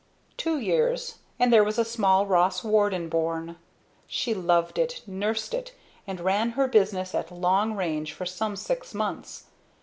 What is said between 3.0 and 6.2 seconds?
born. She loved it, nursed it, and